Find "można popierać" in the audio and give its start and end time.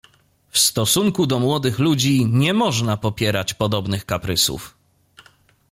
2.53-3.53